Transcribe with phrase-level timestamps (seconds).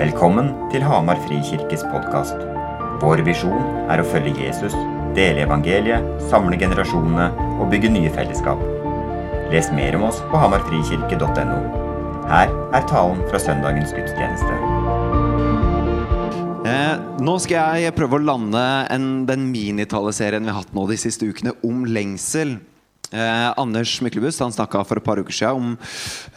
[0.00, 2.38] Velkommen til Hamar Frikirkes podkast.
[3.02, 3.58] Vår visjon
[3.92, 4.72] er å følge Jesus,
[5.12, 7.26] dele evangeliet, samle generasjonene
[7.60, 8.62] og bygge nye fellesskap.
[9.52, 11.58] Les mer om oss på hamarfrikirke.no.
[12.30, 14.56] Her er talen fra søndagens gudstjeneste.
[16.64, 18.64] Eh, nå skal jeg prøve å lande
[18.96, 22.56] en, den minitaleserien vi har hatt nå de siste ukene om lengsel.
[23.10, 25.72] Eh, Anders Myklebust han snakka for et par uker siden om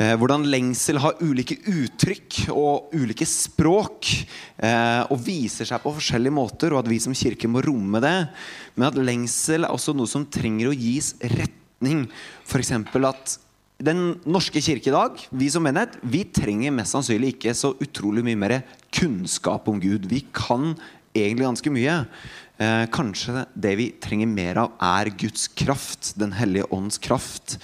[0.02, 4.10] eh, hvordan lengsel har ulike uttrykk og ulike språk.
[4.58, 8.16] Eh, og viser seg på forskjellige måter, og at vi som kirke må romme det.
[8.74, 12.08] Men at lengsel er også noe som trenger å gis retning.
[12.48, 12.74] F.eks.
[12.74, 13.38] at
[13.84, 18.24] den norske kirke i dag, vi som menighet, vi trenger mest sannsynlig ikke så utrolig
[18.26, 18.58] mye mer
[18.94, 20.08] kunnskap om Gud.
[20.10, 20.72] Vi kan
[21.14, 21.98] egentlig ganske mye.
[22.62, 26.14] Eh, kanskje det vi trenger mer av, er Guds kraft.
[26.20, 27.58] Den hellige ånds kraft.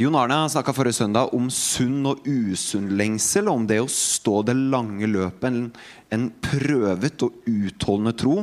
[0.00, 3.50] Jon Arne snakka forrige søndag om sunn og usunn lengsel.
[3.52, 5.50] Om det å stå det lange løpet.
[5.50, 5.66] En,
[6.08, 8.38] en prøvet og utholdende tro.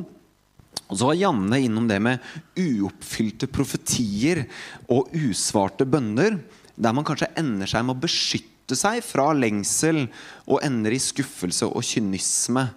[0.88, 2.22] Og så var Janne innom det med
[2.62, 4.45] uoppfylte profetier
[4.94, 6.38] og usvarte bønner.
[6.78, 10.06] Der man kanskje ender seg med å beskytte seg fra lengsel
[10.45, 12.67] og ender i skuffelse og kynisme.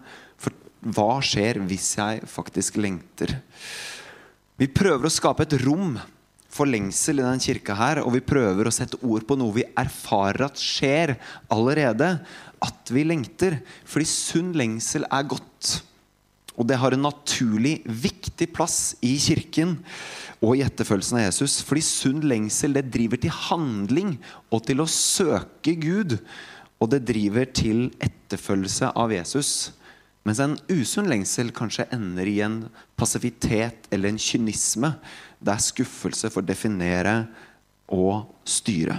[0.80, 3.36] Hva skjer hvis jeg faktisk lengter?
[4.60, 5.98] Vi prøver å skape et rom
[6.50, 9.66] for lengsel i denne kirka her, og vi prøver å sette ord på noe vi
[9.78, 11.14] erfarer at skjer
[11.52, 12.16] allerede.
[12.60, 13.60] At vi lengter.
[13.88, 15.70] Fordi sunn lengsel er godt.
[16.60, 19.78] Og det har en naturlig, viktig plass i kirken
[20.44, 21.60] og i etterfølgelsen av Jesus.
[21.64, 24.16] Fordi sunn lengsel det driver til handling
[24.52, 26.18] og til å søke Gud.
[26.80, 29.70] Og det driver til etterfølgelse av Jesus.
[30.28, 32.62] Mens en usunn lengsel kanskje ender i en
[32.98, 34.92] passivitet eller en kynisme
[35.40, 37.14] der skuffelse får definere
[37.90, 38.98] og styre.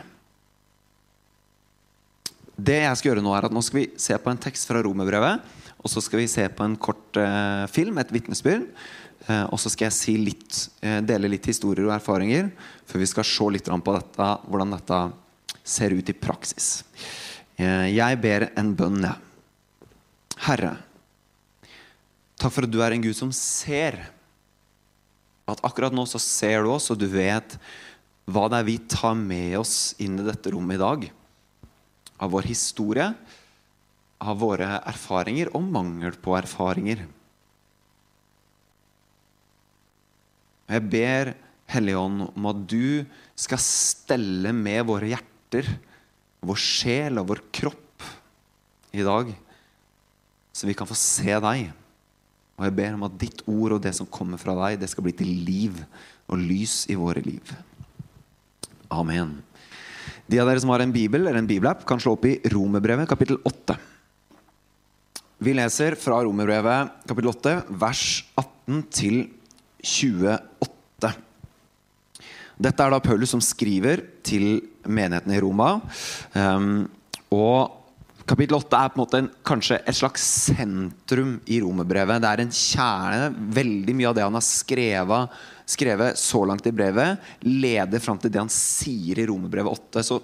[2.61, 4.81] Det jeg skal gjøre Nå er at nå skal vi se på en tekst fra
[4.85, 5.41] romerbrevet.
[5.81, 8.67] Og så skal vi se på en kort eh, film, et vitnesbyrd.
[9.25, 12.51] Eh, og så skal jeg si litt, eh, dele litt historier og erfaringer
[12.89, 15.01] før vi skal se litt på dette, hvordan dette
[15.63, 16.83] ser ut i praksis.
[17.57, 19.17] Eh, jeg ber en bønn, jeg.
[20.41, 20.75] Herre,
[22.41, 23.99] Takk for at du er en Gud som ser.
[25.45, 27.53] At akkurat nå så ser du oss, og du vet
[28.25, 31.05] hva det er vi tar med oss inn i dette rommet i dag.
[32.21, 33.11] Av vår historie,
[34.21, 37.03] av våre erfaringer og mangel på erfaringer.
[40.71, 41.33] Jeg ber
[41.71, 43.05] Helligånd om at du
[43.39, 45.69] skal stelle med våre hjerter,
[46.41, 48.07] vår sjel og vår kropp
[48.97, 49.29] i dag,
[50.51, 51.69] så vi kan få se deg.
[52.61, 55.07] Og jeg ber om at ditt ord og det som kommer fra deg, det skal
[55.07, 55.79] bli til liv
[56.29, 57.55] og lys i våre liv.
[58.93, 59.39] Amen.
[60.29, 63.09] De av dere som har en bibel eller en bibelapp, kan slå opp i Romerbrevet
[63.09, 63.79] kapittel 8.
[65.41, 68.05] Vi leser fra Romerbrevet kapittel 8, vers
[68.37, 69.19] 18 til
[69.81, 71.11] 28.
[72.61, 75.79] Dette er da Paulus som skriver til menigheten i Roma.
[76.37, 76.85] Um,
[77.33, 77.80] og
[78.31, 82.21] Kapittel 8 er på en måte en, kanskje et slags sentrum i romerbrevet.
[82.23, 83.25] Det er en kjerne.
[83.57, 85.33] Veldig mye av det han har skrevet,
[85.67, 90.03] skrevet så langt i brevet, leder fram til det han sier i romerbrevet 8.
[90.07, 90.21] Så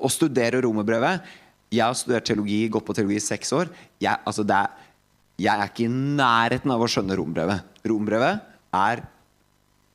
[0.00, 1.34] å studere romerbrevet
[1.74, 3.68] Jeg har studert teologi, gått på teologi i seks år.
[4.00, 4.72] Jeg, altså er,
[5.42, 7.76] jeg er ikke i nærheten av å skjønne romerbrevet.
[7.84, 9.04] Romerbrevet er,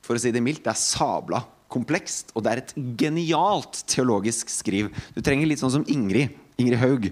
[0.06, 2.30] for å si det mildt, det er sabla komplekst.
[2.36, 4.92] Og det er et genialt teologisk skriv.
[5.16, 6.36] Du trenger litt sånn som Ingrid.
[6.60, 7.10] Ingrid Haug.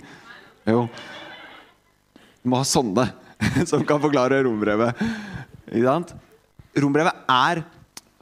[0.68, 0.84] Jo.
[2.42, 3.08] Du må ha sånne
[3.70, 5.00] som kan forklare rombrevet.
[6.78, 7.62] Rombrevet er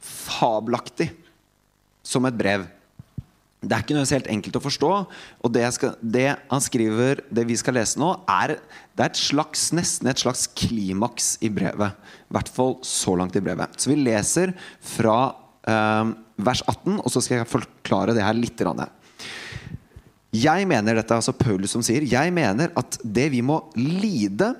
[0.03, 1.11] fabelaktig
[2.07, 2.65] som et brev.
[3.57, 4.91] Det er ikke noe helt enkelt å forstå.
[5.43, 8.55] Og det, skal, det, han skriver, det vi skal lese nå, er,
[8.95, 11.97] det er et slags, nesten et slags klimaks i brevet.
[12.29, 13.75] I hvert fall så langt i brevet.
[13.81, 14.53] Så vi leser
[14.93, 15.17] fra
[15.67, 16.13] eh,
[16.47, 18.61] vers 18, og så skal jeg forklare det her litt.
[18.61, 18.85] Rann.
[20.35, 24.51] Jeg mener dette altså Paulus som sier Jeg mener at det vi må lide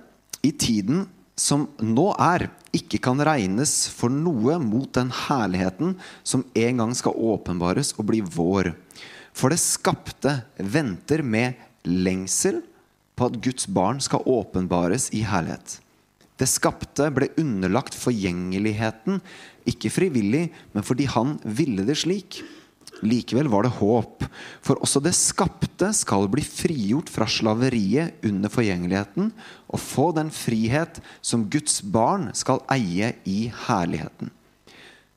[0.46, 1.06] i tiden
[1.38, 5.94] som nå er, ikke kan regnes for noe mot den herligheten
[6.25, 8.72] som en gang skal åpenbares og bli vår.
[9.38, 12.64] For det skapte venter med lengsel
[13.18, 15.78] på at Guds barn skal åpenbares i herlighet.
[16.38, 19.22] Det skapte ble underlagt forgjengeligheten,
[19.69, 22.42] ikke frivillig, men fordi han ville det slik.
[23.06, 24.24] Likevel var det håp,
[24.66, 29.32] for også det skapte skal bli frigjort fra slaveriet under forgjengeligheten
[29.68, 34.32] og få den frihet som Guds barn skal eie i herligheten.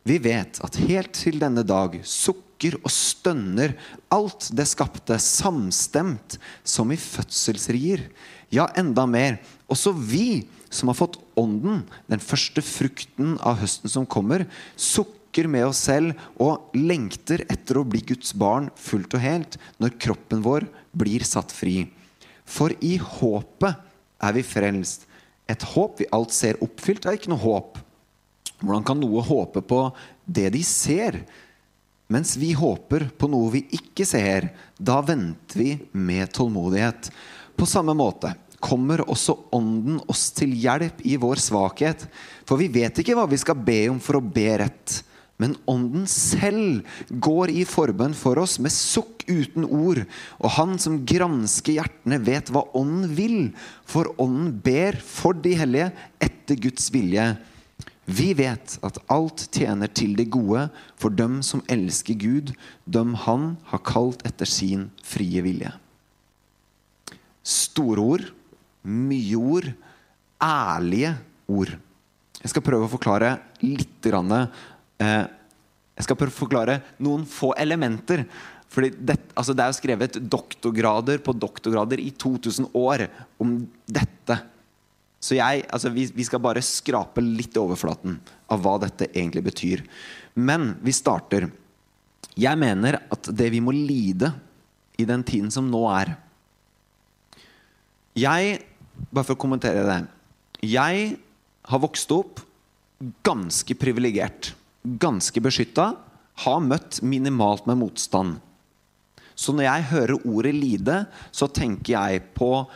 [0.05, 3.77] Vi vet at helt til denne dag sukker og stønner,
[4.13, 8.07] alt det skapte, samstemt som i fødselsrier.
[8.53, 9.39] Ja, enda mer.
[9.71, 14.45] Også vi som har fått Ånden, den første frukten av høsten som kommer,
[14.77, 15.20] sukker
[15.51, 20.43] med oss selv og lengter etter å bli Guds barn fullt og helt når kroppen
[20.43, 21.85] vår blir satt fri.
[22.45, 23.87] For i håpet
[24.21, 25.07] er vi frelst.
[25.51, 27.79] Et håp vi alt ser oppfylt, er ikke noe håp.
[28.61, 29.81] Hvordan kan noe håpe på
[30.27, 31.23] det de ser?
[32.11, 37.11] Mens vi håper på noe vi ikke ser, da venter vi med tålmodighet.
[37.57, 42.05] På samme måte kommer også Ånden oss til hjelp i vår svakhet.
[42.47, 45.01] For vi vet ikke hva vi skal be om for å be rett.
[45.41, 50.03] Men Ånden selv går i forbønn for oss med sukk uten ord.
[50.39, 53.39] Og Han som gransker hjertene, vet hva Ånden vil.
[53.89, 55.91] For Ånden ber for de hellige
[56.23, 57.31] etter Guds vilje.
[58.11, 60.67] Vi vet at alt tjener til det gode
[60.99, 62.53] for dem som elsker Gud,
[62.85, 65.71] dem Han har kalt etter sin frie vilje.
[67.47, 68.27] Store ord
[68.87, 69.69] mye ord,
[70.41, 71.15] ærlige
[71.51, 71.75] ord.
[72.41, 74.09] Jeg skal prøve å forklare litt
[75.01, 78.27] Jeg skal prøve å forklare noen få elementer.
[78.71, 83.09] Fordi det, altså det er jo skrevet doktorgrader på doktorgrader i 2000 år
[83.43, 83.57] om
[83.91, 84.37] dette.
[85.21, 88.21] Så jeg, altså vi, vi skal bare skrape litt i overflaten
[88.51, 89.83] av hva dette egentlig betyr.
[90.39, 91.51] Men vi starter.
[92.39, 94.31] Jeg mener at det vi må lide
[95.01, 96.15] i den tiden som nå er
[98.21, 98.59] Jeg
[99.11, 99.99] bare for å kommentere det.
[100.67, 101.13] Jeg
[101.71, 102.43] har vokst opp
[103.25, 104.53] ganske privilegert.
[104.83, 105.93] Ganske beskytta.
[106.45, 108.39] Har møtt minimalt med motstand.
[109.37, 110.97] Så når jeg hører ordet lide,
[111.33, 112.67] så tenker jeg på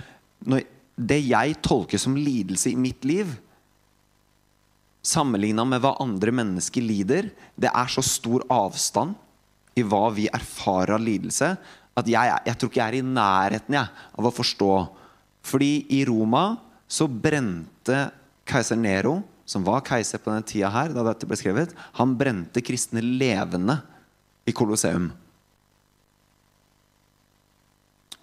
[0.97, 3.29] det jeg tolker som lidelse i mitt liv.
[5.05, 7.29] Sammenligna med hva andre mennesker lider.
[7.57, 9.17] Det er så stor avstand
[9.77, 11.51] i hva vi erfarer av lidelse,
[11.95, 14.75] at jeg, jeg tror ikke jeg er i nærheten jeg, av å forstå
[15.45, 16.55] fordi i Roma
[16.89, 17.99] så brente
[18.49, 22.63] keiser Nero, som var keiser på denne tida her, da dette ble skrevet, han brente
[22.65, 23.79] kristne levende
[24.49, 25.11] i Colosseum.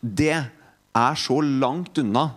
[0.01, 2.31] Det er så langt unna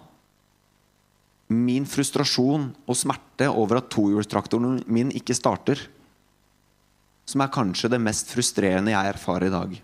[1.55, 5.81] min frustrasjon og smerte over at tohjulstraktoren min ikke starter,
[7.29, 9.77] som er kanskje det mest frustrerende jeg erfarer i dag.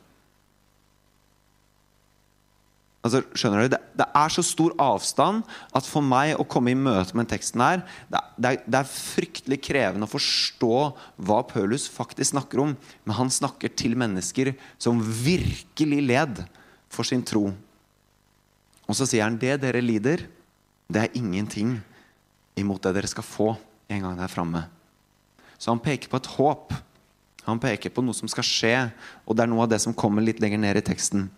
[3.00, 3.72] Altså, skjønner du?
[3.72, 5.40] Det, det, er så stor avstand
[5.76, 7.80] at for meg å komme i møte med teksten her
[8.12, 10.74] det, det, er, det, er, fryktelig krevende å forstå
[11.24, 12.74] hva Paulus faktisk snakker om.
[13.08, 16.44] Men han snakker til mennesker som virkelig led
[16.92, 17.48] for sin tro.
[18.84, 20.26] Og så sier han det dere lider,
[20.90, 21.78] det er ingenting
[22.58, 23.50] imot det dere skal få
[23.90, 24.66] en gang der er framme.
[25.56, 26.74] Så han peker på et håp.
[27.46, 28.74] Han peker på noe som skal skje,
[29.24, 31.30] og det er noe av det som kommer litt lenger ned i teksten.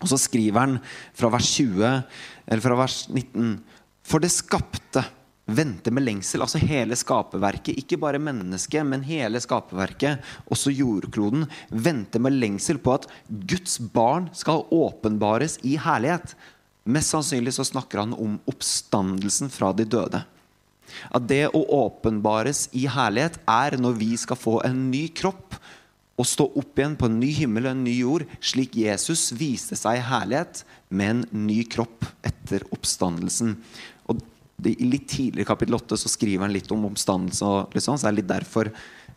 [0.00, 0.76] Og så skriver han
[1.16, 2.02] fra vers 20,
[2.46, 3.56] eller fra vers 19
[4.06, 5.04] For det skapte
[5.50, 7.78] venter med lengsel, altså hele skaperverket.
[7.80, 14.30] Ikke bare mennesket, men hele skaperverket, også jordkloden, venter med lengsel på at Guds barn
[14.36, 16.34] skal åpenbares i herlighet.
[16.90, 20.22] Mest sannsynlig så snakker han om oppstandelsen fra de døde.
[21.14, 25.54] At det å åpenbares i herlighet er når vi skal få en ny kropp
[26.20, 29.78] å stå opp igjen på en ny himmel og en ny jord, slik Jesus viste
[29.78, 33.54] seg i herlighet med en ny kropp etter oppstandelsen.
[34.10, 34.20] Og
[34.68, 37.46] I litt tidligere kapittel 8 så skriver han litt om oppstandelse.
[37.46, 38.72] og liksom, så er det litt derfor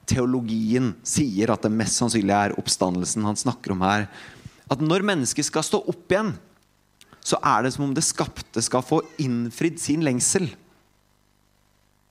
[0.08, 4.08] teologien sier at det mest sannsynlig er oppstandelsen han snakker om her.
[4.72, 6.34] At når mennesket skal stå opp igjen,
[7.24, 10.50] så er det som om det skapte skal få innfridd sin lengsel.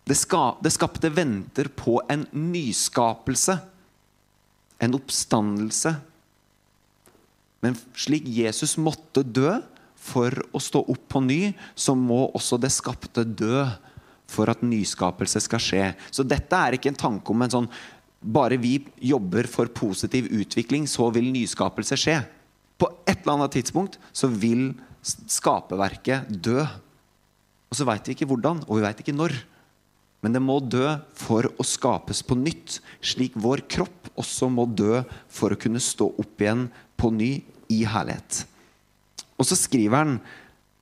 [0.08, 3.60] Det, ska, det skapte venter på en nyskapelse
[4.82, 5.94] en oppstandelse.
[7.62, 9.54] Men slik Jesus måtte dø
[10.02, 11.40] for å stå opp på ny,
[11.78, 13.62] så må også det skapte dø
[14.32, 15.88] for at nyskapelse skal skje.
[16.10, 17.68] Så dette er ikke en tanke om en sånn
[18.22, 22.20] bare vi jobber for positiv utvikling, så vil nyskapelse skje.
[22.78, 24.70] På et eller annet tidspunkt så vil
[25.02, 26.62] skaperverket dø.
[27.70, 29.34] Og så veit vi ikke hvordan, og vi veit ikke når.
[30.22, 30.86] Men det må dø
[31.18, 35.02] for å skapes på nytt, slik vår kropp også må dø
[35.32, 36.68] for å kunne stå opp igjen
[37.00, 37.32] på ny
[37.72, 38.44] i herlighet.
[39.34, 40.20] Og så skriver han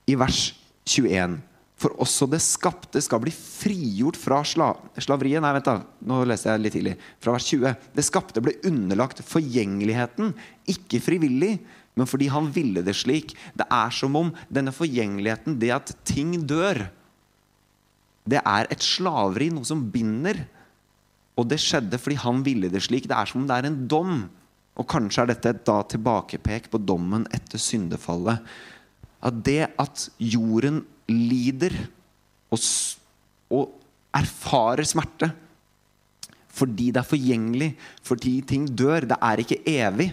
[0.09, 0.51] i vers
[0.89, 1.39] 21
[1.81, 4.67] For også det skapte skal bli frigjort fra sla
[5.01, 5.41] slaveriet.
[5.41, 5.81] Nei, vent, da.
[6.05, 6.93] Nå leser jeg litt tidlig.
[7.17, 7.87] Fra vers 20.
[7.97, 10.35] Det skapte ble underlagt forgjengeligheten,
[10.69, 11.55] ikke frivillig,
[11.97, 13.33] men fordi han ville det slik.
[13.57, 16.83] Det er som om denne forgjengeligheten, det at ting dør,
[18.29, 20.43] det er et slaveri, noe som binder.
[21.39, 23.07] Og det skjedde fordi han ville det slik.
[23.09, 24.15] Det er som om det er en dom
[24.79, 28.39] Og kanskje er dette et da tilbakepek på dommen etter syndefallet.
[29.21, 30.79] At det at jorden
[31.11, 31.75] lider
[32.51, 32.61] og,
[33.51, 33.73] og
[34.15, 35.31] erfarer smerte
[36.51, 37.69] fordi det er forgjengelig,
[38.03, 40.09] fordi ting dør Det er ikke evig.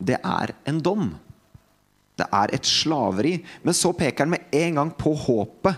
[0.00, 1.10] Det er en dom.
[2.16, 3.36] Det er et slaveri.
[3.62, 5.76] Men så peker han med en gang på håpet.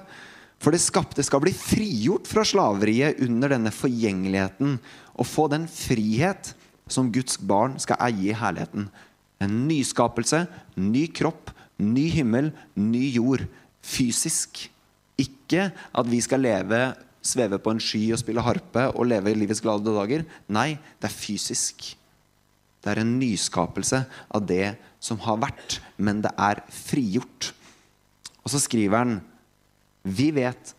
[0.59, 4.79] For det skapte skal bli frigjort fra slaveriet under denne forgjengeligheten
[5.19, 6.53] og få den frihet
[6.91, 8.89] som Guds barn skal eie i herligheten.
[9.39, 13.45] En nyskapelse, ny kropp, ny himmel, ny jord.
[13.85, 14.65] Fysisk.
[15.19, 16.81] Ikke at vi skal leve,
[17.23, 20.27] sveve på en sky og spille harpe og leve livets glade dager.
[20.51, 21.93] Nei, det er fysisk.
[22.83, 27.53] Det er en nyskapelse av det som har vært, men det er frigjort.
[28.43, 29.19] Og så skriver han
[30.03, 30.75] Vi vet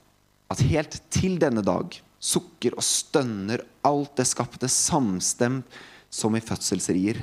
[0.49, 5.79] at helt til denne dag sukker og stønner alt det skapte samstemt
[6.11, 7.21] som i fødselsrier.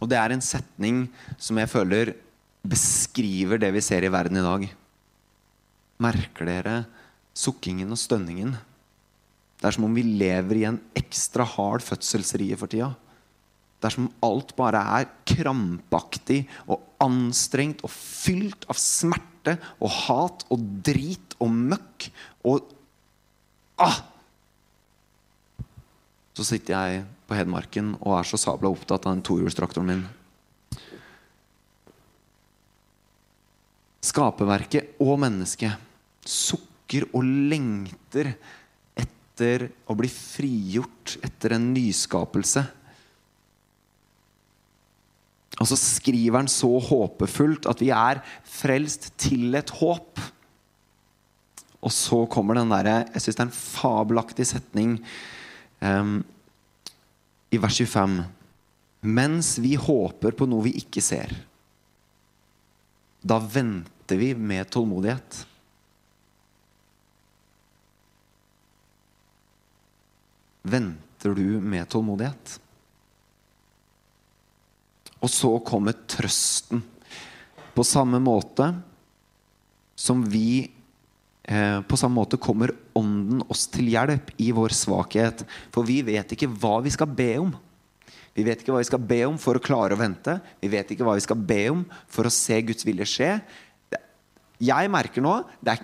[0.00, 1.04] Og det er en setning
[1.38, 2.14] som jeg føler
[2.64, 4.68] beskriver det vi ser i verden i dag.
[6.04, 6.76] Merker dere
[7.36, 8.54] sukkingen og stønningen?
[9.60, 12.90] Det er som om vi lever i en ekstra hard fødselsrie for tida.
[13.84, 19.90] Det er som om alt bare er krampaktig og anstrengt og fylt av smerte og
[20.06, 22.06] hat og drit og møkk
[22.48, 22.70] og
[23.84, 23.98] ah!
[26.32, 30.00] Så sitter jeg på Hedmarken og er så sabla opptatt av den tohjulstraktoren min.
[34.00, 35.76] Skaperverket og mennesket
[36.24, 38.32] sukker og lengter
[38.96, 42.64] etter å bli frigjort etter en nyskapelse.
[45.60, 50.22] Og så skriver han så håpefullt at vi er frelst til et håp.
[51.84, 54.96] Og så kommer den derre Jeg syns det er en fabelaktig setning
[55.84, 56.18] um,
[57.54, 58.18] i vers 25.
[59.04, 61.32] Mens vi håper på noe vi ikke ser,
[63.24, 65.44] da venter vi med tålmodighet.
[70.64, 72.58] Venter du med tålmodighet?
[75.24, 76.82] Og så kommer trøsten.
[77.74, 78.68] På samme måte
[79.98, 80.70] som vi
[81.42, 85.42] eh, På samme måte kommer Ånden oss til hjelp i vår svakhet.
[85.74, 87.54] For vi vet ikke hva vi skal be om.
[88.34, 90.36] Vi vet ikke hva vi skal be om for å klare å vente.
[90.62, 93.30] Vi vet ikke hva vi skal be om for å se Guds vilje skje.
[94.62, 95.82] Jeg merker nå er,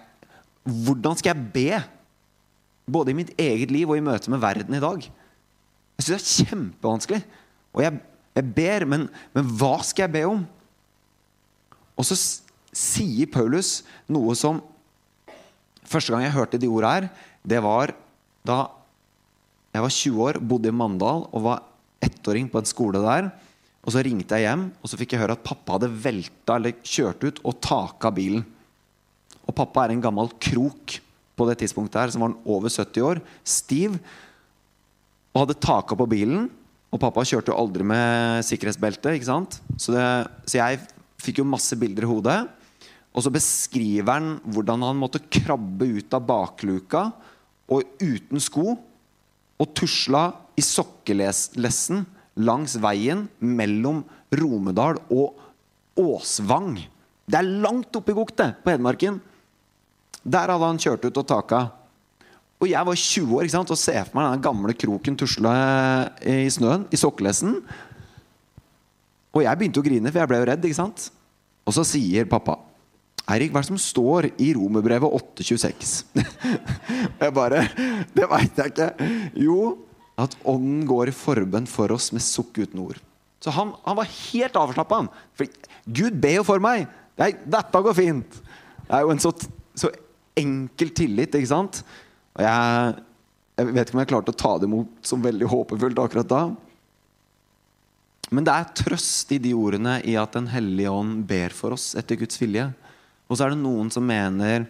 [0.62, 1.80] Hvordan skal jeg be?
[2.90, 5.02] Både i mitt eget liv og i møte med verden i dag.
[5.02, 7.20] Jeg syns det er kjempevanskelig.
[7.74, 8.00] Og jeg,
[8.36, 10.44] jeg ber, men, men hva skal jeg be om?
[11.98, 12.16] Og så
[12.70, 14.62] sier Paulus noe som
[15.90, 17.06] Første gang jeg hørte de ordene her,
[17.42, 17.90] det var
[18.46, 18.60] da
[19.74, 21.64] jeg var 20 år, bodde i Mandal og var
[22.04, 23.32] ettåring på en skole der.
[23.82, 26.76] Og så ringte jeg hjem, og så fikk jeg høre at pappa hadde velta eller
[26.84, 28.44] kjørt ut og taka bilen.
[29.46, 30.98] Og pappa er en gammel krok
[31.34, 33.96] på det tidspunktet her, som var over 70 år, stiv,
[35.32, 36.50] og hadde taka på bilen.
[36.90, 39.60] Og pappa kjørte jo aldri med sikkerhetsbelte, ikke sant?
[39.78, 40.06] Så, det,
[40.50, 40.80] så jeg
[41.22, 42.38] fikk jo masse bilder i hodet.
[43.14, 47.08] Og så beskriver han hvordan han måtte krabbe ut av bakluka
[47.70, 48.74] og uten sko
[49.60, 50.28] og tusla
[50.58, 52.04] i sokkelessen
[52.40, 54.02] langs veien mellom
[54.34, 55.38] Romedal og
[56.00, 56.78] Åsvang.
[57.30, 59.18] Det er langt oppi Gokte på Hedmarken.
[60.22, 61.60] Der hadde han kjørt ut og taka.
[62.60, 63.72] Og jeg var 20 år ikke sant?
[63.72, 65.52] og ser for meg den gamle kroken tusle
[66.28, 67.54] i snøen i sokkelesten.
[69.30, 70.66] Og jeg begynte å grine, for jeg ble jo redd.
[70.66, 71.06] ikke sant?
[71.64, 72.58] Og så sier pappa
[73.30, 75.92] Eirik, hva er det som står i Romerbrevet 826?
[77.20, 77.60] jeg bare
[78.16, 78.88] Det veit jeg ikke.
[79.38, 79.76] Jo,
[80.18, 82.98] at Ånden går i forbønn for oss med sukk uten ord.
[83.40, 85.04] Så han, han var helt avslappa.
[85.86, 86.88] Gud ber jo for meg!
[87.16, 88.40] Det 'Dette går fint!'
[88.88, 89.30] Det er jo en så,
[89.78, 89.90] så
[90.40, 91.84] enkel tillit, ikke sant?
[92.38, 92.98] Og jeg,
[93.58, 96.42] jeg vet ikke om jeg klarte å ta det imot som veldig håpefullt akkurat da.
[98.30, 101.92] Men det er trøst i de ordene i at Den hellige ånd ber for oss
[101.98, 102.68] etter Guds vilje.
[103.26, 104.68] Og så er det noen som mener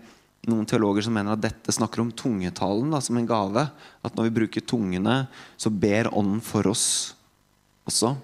[0.48, 3.66] noen teologer som mener at dette snakker om tungetalen da, som en gave.
[4.00, 5.26] At når vi bruker tungene,
[5.60, 6.86] så ber Ånden for oss
[7.88, 8.14] også.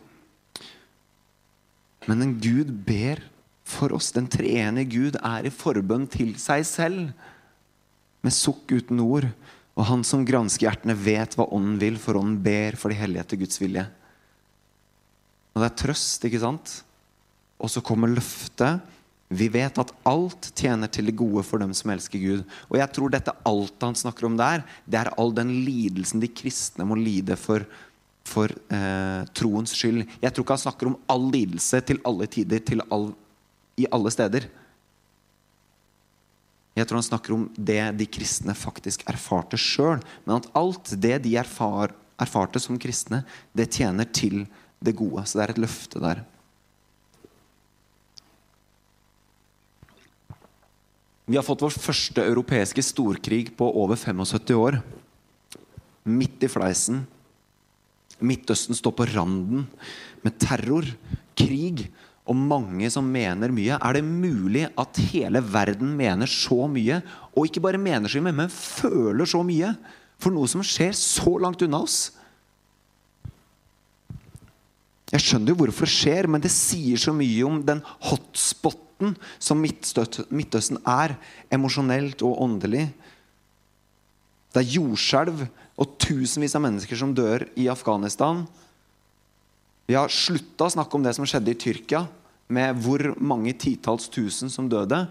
[2.06, 3.20] Men en Gud ber
[3.66, 4.12] for oss.
[4.14, 7.10] Den treenige Gud er i forbønn til seg selv.
[8.26, 9.28] Med sukk uten ord.
[9.76, 13.22] Og han som gransker hjertene, vet hva Ånden vil, for Ånden ber for de hellige
[13.22, 13.84] etter Guds vilje.
[15.54, 16.78] Og det er trøst, ikke sant?
[17.56, 18.92] Og så kommer løftet
[19.32, 22.42] Vi vet at alt tjener til det gode for dem som elsker Gud.
[22.70, 26.28] Og jeg tror dette alt han snakker om der, det er all den lidelsen de
[26.30, 27.64] kristne må lide for,
[28.22, 30.04] for eh, troens skyld.
[30.22, 33.08] Jeg tror ikke han snakker om all lidelse til alle tider, til all,
[33.74, 34.46] i alle steder.
[36.76, 40.02] Jeg tror han snakker om det de kristne faktisk erfarte sjøl.
[40.26, 43.22] Men at alt det de erfar, erfarte som kristne,
[43.56, 44.44] det tjener til
[44.84, 45.24] det gode.
[45.24, 46.20] Så det er et løfte der.
[51.26, 54.78] Vi har fått vår første europeiske storkrig på over 75 år.
[56.06, 57.06] Midt i fleisen.
[58.20, 59.64] Midtøsten står på randen
[60.22, 60.86] med terror,
[61.36, 61.88] krig
[62.26, 63.78] og mange som mener mye.
[63.78, 67.00] Er det mulig at hele verden mener så mye?
[67.36, 69.72] Og ikke bare mener så mye, men føler så mye
[70.18, 72.10] for noe som skjer så langt unna oss?
[75.12, 79.60] Jeg skjønner jo hvorfor det skjer, men det sier så mye om den hotspoten som
[79.62, 81.14] Midtøsten er,
[81.52, 82.88] emosjonelt og åndelig.
[84.50, 88.46] Det er jordskjelv og tusenvis av mennesker som dør i Afghanistan.
[89.86, 92.06] Vi har slutta å snakke om det som skjedde i Tyrkia,
[92.50, 95.04] med hvor mange titalls tusen som døde.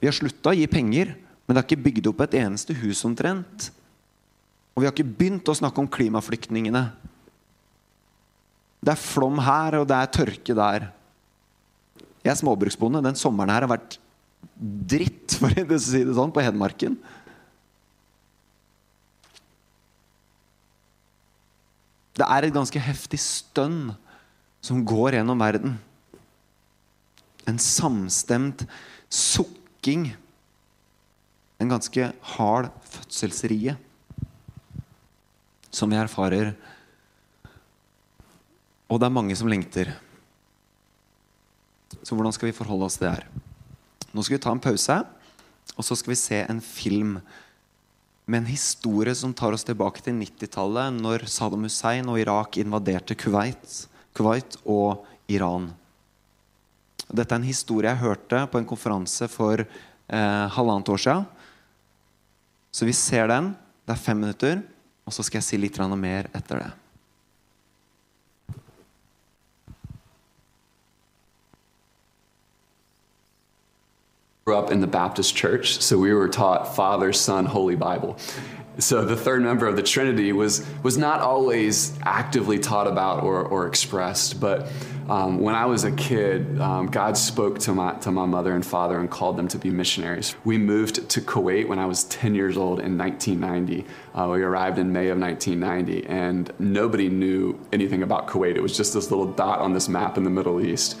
[0.00, 3.02] Vi har slutta å gi penger, men det har ikke bygd opp et eneste hus
[3.08, 3.70] omtrent.
[4.74, 6.82] Og vi har ikke begynt å snakke om klimaflyktningene.
[8.84, 10.88] Det er flom her, og det er tørke der.
[12.24, 13.04] Jeg er småbruksbonde.
[13.04, 13.98] Den sommeren her har vært
[14.56, 16.96] dritt, for å si det sånn, på Hedmarken.
[22.16, 23.94] Det er et ganske heftig stønn
[24.66, 25.76] som går gjennom verden.
[27.46, 28.66] En samstemt
[29.08, 30.10] sukking.
[31.62, 33.76] En ganske hard fødselsrie
[35.76, 36.54] som vi erfarer
[38.86, 39.90] og det er mange som lengter.
[42.06, 43.26] Så hvordan skal vi forholde oss til det her?
[44.14, 45.00] Nå skal vi ta en pause,
[45.74, 47.18] og så skal vi se en film
[48.26, 53.18] med en historie som tar oss tilbake til 90-tallet, når Saddam Hussein og Irak invaderte
[53.18, 55.68] Kuwait, Kuwait og Iran.
[57.06, 61.28] Dette er en historie jeg hørte på en konferanse for eh, halvannet år siden.
[62.72, 63.52] Så vi ser den.
[63.86, 64.64] Det er fem minutter,
[65.06, 66.72] og så skal jeg si litt mer etter det.
[74.48, 78.16] Grew up in the Baptist church, so we were taught Father, Son, Holy Bible.
[78.78, 83.42] So the third member of the Trinity was was not always actively taught about or,
[83.42, 84.70] or expressed, but
[85.08, 88.64] um, when I was a kid, um, God spoke to my to my mother and
[88.64, 90.36] father and called them to be missionaries.
[90.44, 93.84] We moved to Kuwait when I was 10 years old in 1990.
[94.14, 98.54] Uh, we arrived in May of 1990, and nobody knew anything about Kuwait.
[98.54, 100.96] It was just this little dot on this map in the Middle East.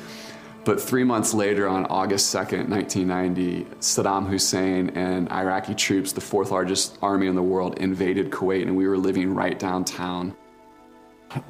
[0.66, 6.50] But three months later, on August 2nd, 1990, Saddam Hussein and Iraqi troops, the fourth
[6.50, 10.34] largest army in the world, invaded Kuwait, and we were living right downtown.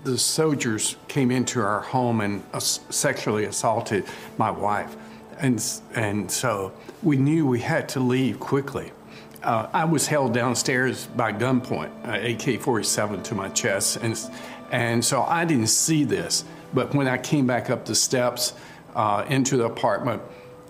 [0.04, 4.04] The soldiers came into our home and sexually assaulted
[4.36, 4.94] my wife.
[5.38, 8.92] And, and so we knew we had to leave quickly.
[9.42, 13.96] Uh, I was held downstairs by gunpoint, uh, AK 47 to my chest.
[13.96, 14.20] And,
[14.70, 16.44] and so I didn't see this.
[16.74, 18.52] But when I came back up the steps,
[18.96, 20.22] uh, into the apartment,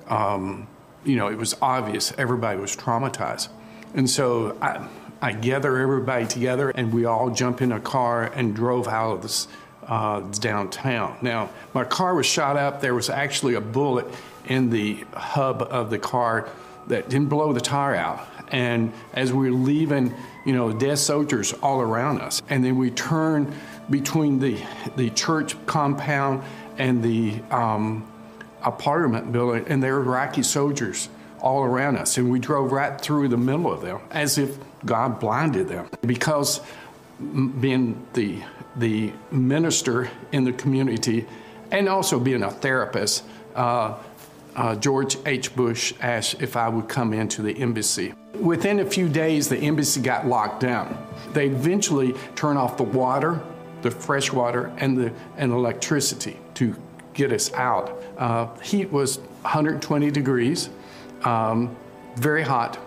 [0.08, 0.66] um,
[1.04, 3.48] you know, it was obvious everybody was traumatized.
[3.94, 4.86] And so I,
[5.22, 9.22] I gather everybody together and we all jump in a car and drove out of
[9.22, 9.48] this
[9.86, 11.16] uh, downtown.
[11.22, 12.80] Now, my car was shot up.
[12.80, 14.06] There was actually a bullet
[14.46, 16.48] in the hub of the car
[16.88, 18.26] that didn't blow the tire out.
[18.50, 22.42] And as we were leaving, you know, dead soldiers all around us.
[22.48, 23.52] And then we turned
[23.88, 24.60] between the,
[24.96, 26.42] the church compound
[26.78, 28.06] and the um,
[28.66, 31.08] apartment building, and there were Iraqi soldiers
[31.40, 32.18] all around us.
[32.18, 35.88] And we drove right through the middle of them as if God blinded them.
[36.04, 36.60] Because
[37.18, 38.42] being the,
[38.76, 41.26] the minister in the community
[41.70, 43.24] and also being a therapist,
[43.54, 43.96] uh,
[44.56, 45.54] uh, George H.
[45.54, 48.14] Bush asked if I would come into the embassy.
[48.40, 51.06] Within a few days, the embassy got locked down.
[51.32, 53.40] They eventually turned off the water,
[53.82, 56.74] the fresh water, and the and electricity to
[57.16, 58.00] get us out.
[58.16, 60.68] Uh, heat was 120 degrees,
[61.24, 61.74] um,
[62.14, 62.78] very hot,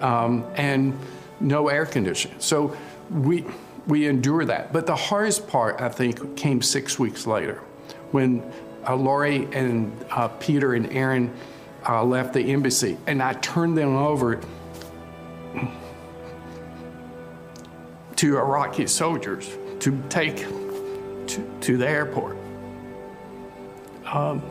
[0.00, 0.96] um, and
[1.40, 2.38] no air conditioning.
[2.38, 2.76] So
[3.10, 3.44] we
[3.86, 4.72] we endure that.
[4.72, 7.56] But the hardest part, I think, came six weeks later,
[8.12, 8.42] when
[8.86, 11.32] uh, Lori and uh, Peter and Aaron
[11.88, 14.40] uh, left the embassy, and I turned them over
[18.16, 19.48] to Iraqi soldiers
[19.80, 20.36] to take
[21.26, 22.39] to, to the airport.
[24.12, 24.42] Um,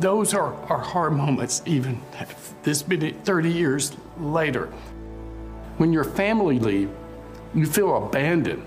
[0.00, 2.00] those are, are hard moments, even
[2.62, 4.66] this been 30 years later.
[5.78, 6.90] When your family leave,
[7.54, 8.64] you feel abandoned.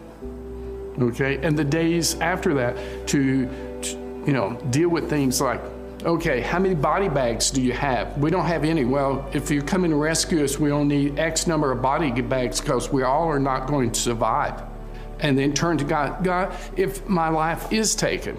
[0.99, 3.45] Okay, and the days after that to,
[3.81, 5.61] to you know deal with things like
[6.03, 8.17] okay, how many body bags do you have?
[8.17, 8.85] We don't have any.
[8.85, 12.59] Well, if you're coming to rescue us, we only need X number of body bags
[12.59, 14.63] because we all are not going to survive.
[15.21, 18.37] And then turn to God God, if my life is taken,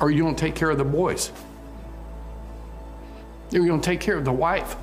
[0.00, 1.32] are you going to take care of the boys?
[3.52, 4.76] Are you going to take care of the wife?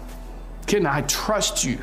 [0.66, 1.78] Can I trust you?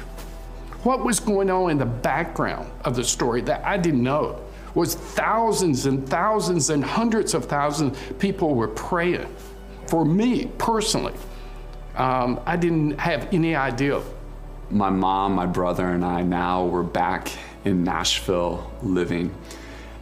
[0.82, 4.40] What was going on in the background of the story that I didn't know
[4.74, 9.26] was thousands and thousands and hundreds of thousands of people were praying
[9.86, 11.14] for me personally.
[11.94, 14.02] Um, I didn't have any idea.
[14.70, 17.30] My mom, my brother, and I now were back
[17.64, 19.34] in Nashville living.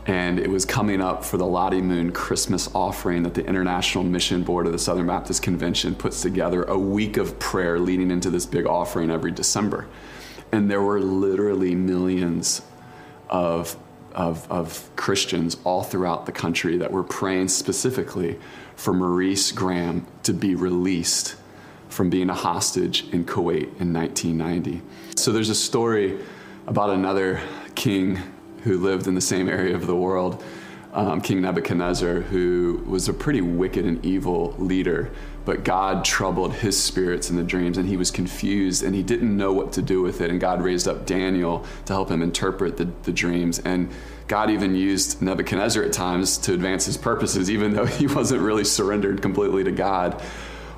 [0.07, 4.42] And it was coming up for the Lottie Moon Christmas offering that the International Mission
[4.42, 8.46] Board of the Southern Baptist Convention puts together a week of prayer leading into this
[8.46, 9.87] big offering every December.
[10.53, 12.62] And there were literally millions
[13.29, 13.77] of,
[14.12, 18.38] of, of Christians all throughout the country that were praying specifically
[18.75, 21.37] for Maurice Graham to be released
[21.90, 24.81] from being a hostage in Kuwait in 1990.
[25.16, 26.18] So there's a story
[26.70, 27.40] about another
[27.74, 28.16] king
[28.62, 30.42] who lived in the same area of the world,
[30.92, 35.11] um, King Nebuchadnezzar, who was a pretty wicked and evil leader.
[35.44, 39.37] But God troubled his spirits in the dreams, and he was confused, and he didn't
[39.37, 40.30] know what to do with it.
[40.30, 43.59] And God raised up Daniel to help him interpret the, the dreams.
[43.59, 43.90] And
[44.28, 48.64] God even used Nebuchadnezzar at times to advance his purposes, even though he wasn't really
[48.64, 50.22] surrendered completely to God.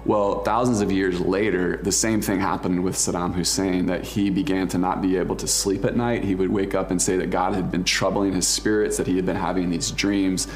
[0.05, 4.67] Well, thousands of years later, the same thing happened with Saddam Hussein that he began
[4.69, 6.25] to not be able to sleep at night.
[6.25, 9.15] He would wake up and say that God had been troubling his spirits, that he
[9.15, 10.49] had been having these dreams.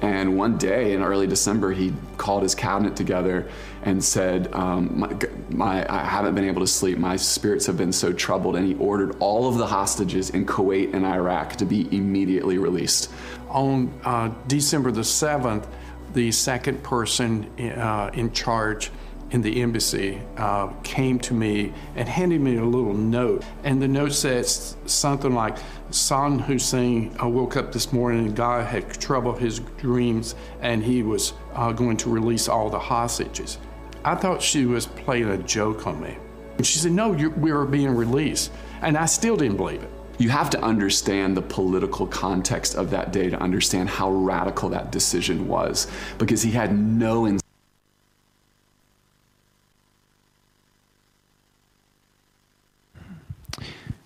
[0.00, 3.48] And one day in early December, he called his cabinet together
[3.82, 5.16] and said, um, my,
[5.48, 6.96] my, I haven't been able to sleep.
[6.96, 8.54] My spirits have been so troubled.
[8.54, 13.10] And he ordered all of the hostages in Kuwait and Iraq to be immediately released.
[13.48, 15.66] On uh, December the 7th,
[16.14, 18.90] the second person uh, in charge
[19.30, 23.44] in the embassy uh, came to me and handed me a little note.
[23.64, 25.58] And the note says something like,
[25.90, 31.02] San Hussein uh, woke up this morning and God had troubled his dreams and he
[31.02, 33.58] was uh, going to release all the hostages.
[34.04, 36.16] I thought she was playing a joke on me.
[36.56, 38.52] And she said, No, we are being released.
[38.82, 39.90] And I still didn't believe it.
[40.18, 44.92] You have to understand the political context of that day to understand how radical that
[44.92, 47.26] decision was because he had no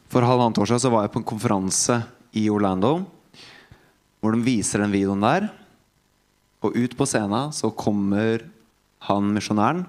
[0.08, 3.04] For halvannet år siden så var jeg på en konferanse i Orlando
[4.18, 5.50] hvor de viser den videoen der.
[6.64, 8.42] Og ut på scenen så kommer
[9.06, 9.84] han misjonæren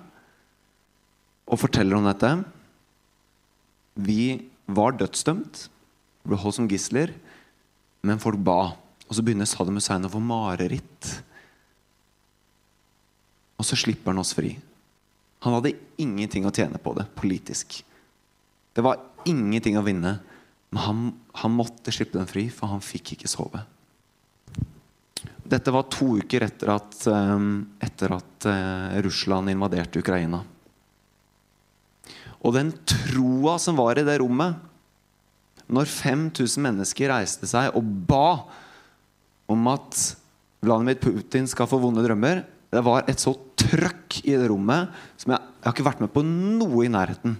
[1.49, 2.29] og forteller om dette.
[3.97, 4.37] Vi
[4.69, 5.65] var dødsdømt,
[6.27, 7.13] ble holdt som gisler,
[8.05, 8.73] men folk ba.
[9.09, 11.11] Og så begynner Saddam Hussein å få mareritt.
[13.59, 14.53] Og så slipper han oss fri.
[15.43, 17.79] Han hadde ingenting å tjene på det politisk.
[18.75, 20.19] Det var ingenting å vinne.
[20.69, 21.03] Men han,
[21.41, 23.63] han måtte slippe den fri, for han fikk ikke sove.
[25.49, 30.43] Dette var to uker etter at, um, etter at uh, Russland invaderte Ukraina.
[32.45, 34.68] Og den troa som var i det rommet,
[35.69, 38.45] når 5000 mennesker reiste seg og ba
[39.49, 39.97] om at
[40.65, 45.33] Vladimir Putin skal få vonde drømmer, det var et så trøkk i det rommet som
[45.33, 47.37] jeg, jeg har ikke vært med på noe i nærheten.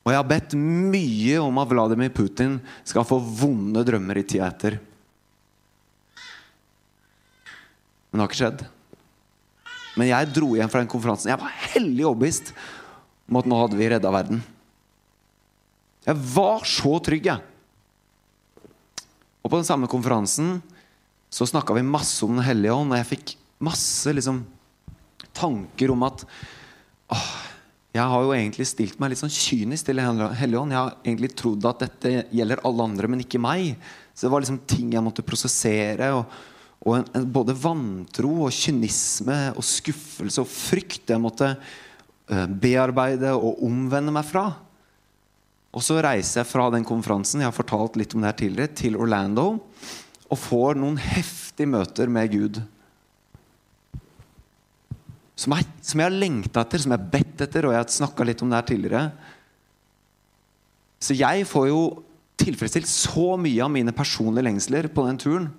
[0.00, 4.48] Og jeg har bedt mye om at Vladimir Putin skal få vonde drømmer i tida
[4.48, 4.78] etter.
[8.10, 8.64] Men det har ikke skjedd.
[10.00, 11.30] Men jeg dro hjem fra den konferansen.
[11.30, 12.54] Jeg var hellig overbevist
[13.30, 14.40] om at nå hadde vi redda verden.
[16.06, 17.40] Jeg var så trygg, jeg.
[19.40, 20.58] Og på den samme konferansen
[21.30, 24.42] så snakka vi masse om Den hellige ånd, og jeg fikk masse liksom,
[25.36, 26.24] tanker om at
[27.12, 27.30] åh,
[27.94, 30.74] jeg har jo egentlig stilt meg litt sånn kynisk til Den hellige ånd.
[30.74, 33.74] Jeg har egentlig trodd at dette gjelder alle andre, men ikke meg.
[34.14, 36.14] Så det var liksom ting jeg måtte prosessere.
[36.16, 36.48] og
[36.80, 43.34] og en, en, både vantro og kynisme og skuffelse og frykt jeg måtte uh, bearbeide
[43.36, 44.46] og omvende meg fra.
[45.70, 48.74] Og så reiser jeg fra den konferansen jeg har fortalt litt om det her tidligere,
[48.74, 49.46] til Orlando
[50.30, 52.60] og får noen heftige møter med Gud.
[55.38, 57.94] Som jeg, som jeg har lengta etter, som jeg har bedt etter, og jeg har
[57.94, 59.04] snakka litt om det her tidligere.
[61.00, 61.80] Så jeg får jo
[62.40, 65.50] tilfredsstilt så mye av mine personlige lengsler på den turen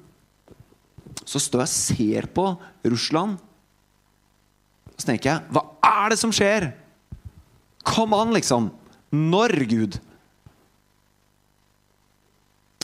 [1.28, 2.46] så står jeg og ser på
[2.92, 3.40] Russland.
[4.98, 6.72] Så tenker jeg, hva er det som skjer?
[7.88, 8.70] Kom an, liksom.
[9.12, 9.98] Når, Gud?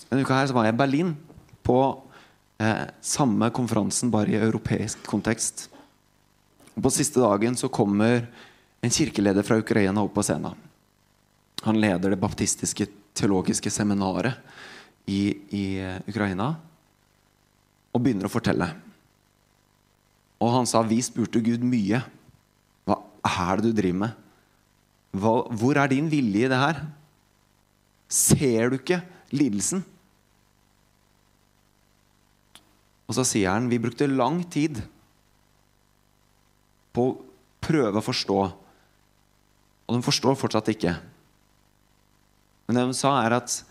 [0.07, 1.13] Denne uka her så var jeg i Berlin
[1.67, 1.79] på
[2.59, 5.67] eh, samme konferansen, bare i europeisk kontekst.
[6.75, 8.27] Og På siste dagen så kommer
[8.83, 10.55] en kirkeleder fra Ukraina opp på scenen.
[11.65, 14.35] Han leder det baptistiske teologiske seminaret
[15.07, 16.51] i, i eh, Ukraina
[17.95, 18.67] og begynner å fortelle.
[20.43, 22.03] Og han sa vi spurte Gud mye.
[22.85, 24.26] Hva er det du driver med?
[25.17, 26.81] Hva, hvor er din vilje i det her?
[28.11, 29.01] Ser du ikke
[29.35, 29.83] lidelsen?
[33.07, 34.81] Og så sier han vi brukte lang tid
[36.95, 37.15] på å
[37.63, 38.39] prøve å forstå.
[39.87, 40.93] Og de forstår fortsatt ikke.
[42.67, 43.61] Men det de sa, er at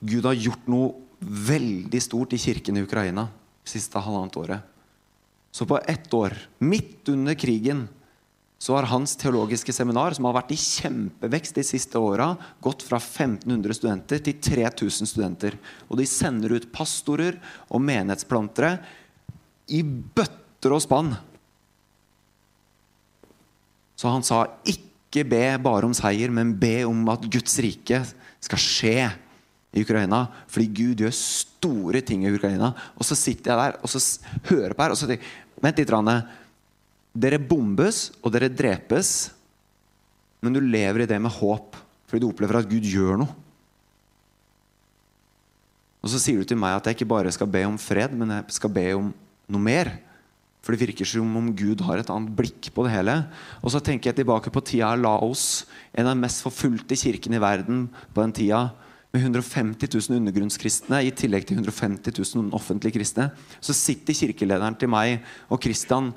[0.00, 3.26] Gud har gjort noe veldig stort i kirken i Ukraina
[3.68, 4.60] siste halvannet året.
[5.52, 6.32] Så på ett år,
[6.62, 7.84] midt under krigen,
[8.60, 12.98] så har hans teologiske seminar, som har vært i kjempevekst de siste åra, gått fra
[13.00, 15.56] 1500 studenter til 3000 studenter.
[15.88, 17.38] Og de sender ut pastorer
[17.72, 18.74] og menighetsplantere
[19.72, 21.14] i bøtter og spann.
[23.96, 28.02] Så han sa ikke be bare om seier, men be om at Guds rike
[28.44, 29.08] skal skje
[29.72, 30.26] i Ukraina.
[30.52, 32.74] Fordi Gud gjør store ting i Ukraina.
[33.00, 34.04] Og så sitter jeg der og så
[34.52, 35.90] hører på her og så tenker Vent litt.
[35.92, 36.14] Rane.
[37.10, 39.30] Dere bombes, og dere drepes,
[40.40, 41.78] men du lever i det med håp
[42.10, 43.30] fordi du opplever at Gud gjør noe.
[46.00, 48.32] Og så sier du til meg at jeg ikke bare skal be om fred, men
[48.34, 49.12] jeg skal be om
[49.46, 49.92] noe mer.
[50.60, 53.14] For det virker som om Gud har et annet blikk på det hele.
[53.62, 57.38] Og så tenker jeg tilbake på tida av Laos, en av de mest forfulgte kirkene
[57.38, 58.64] i verden på den tida
[59.10, 64.90] med 150 000 undergrunnskristne i tillegg til 150 000 offentlige kristne, så sitter kirkelederen til
[64.92, 66.12] meg og Kristian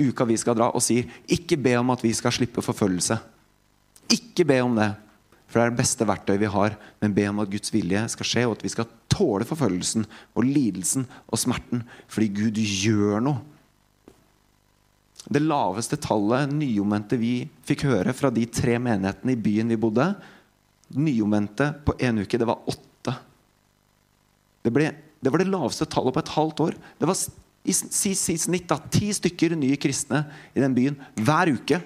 [0.00, 3.18] uka vi skal dra, og sier ikke be om at vi skal slippe forfølgelse.
[4.14, 4.92] Ikke be om det,
[5.48, 6.74] for det er det beste verktøyet vi har.
[7.00, 10.04] Men be om at Guds vilje skal skje, og at vi skal tåle forfølgelsen
[10.36, 13.40] og lidelsen og smerten fordi Gud gjør noe.
[15.28, 17.32] Det laveste tallet nyomvendte vi
[17.68, 20.06] fikk høre fra de tre menighetene i byen vi bodde,
[20.96, 23.12] nyomvendte på én uke, det var åtte.
[24.64, 24.88] Det, ble,
[25.20, 26.78] det, var det laveste tallet på et halvt år.
[27.00, 27.18] Det var
[27.64, 31.80] i, i, i snitt da, ti stykker nye kristne i den byen hver uke.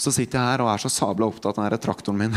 [0.00, 2.32] Så sitter jeg her og er så sabla opptatt av denne traktoren min.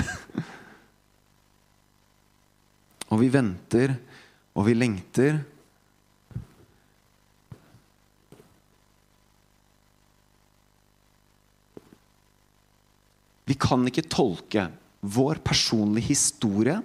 [3.11, 3.95] og vi venter,
[4.53, 5.39] og vi lengter.
[13.47, 14.67] Vi kan ikke tolke
[15.03, 16.77] vår personlige historie